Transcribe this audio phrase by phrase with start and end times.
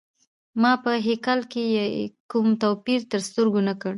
[0.61, 1.85] ما په هیکل کي یې
[2.31, 3.89] کوم توپیر تر سترګو نه کړ.